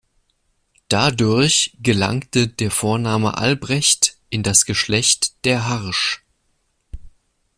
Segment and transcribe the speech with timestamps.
[0.87, 6.23] Dadurch gelangte der Vorname Albrecht in das Geschlecht der Harsch.